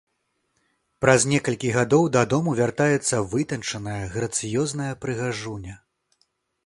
Праз 1.05 1.25
некалькі 1.33 1.73
гадоў 1.75 2.07
дадому 2.17 2.55
вяртаецца 2.61 3.21
вытанчаная, 3.35 4.01
грацыёзная 4.17 4.93
прыгажуня. 5.05 5.75